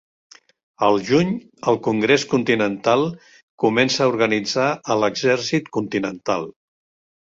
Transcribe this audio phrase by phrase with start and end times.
[0.87, 1.29] Al juny,
[1.73, 3.07] el Congrés Continental
[3.67, 6.55] comença a organitzar a l'Exèrcit Continental.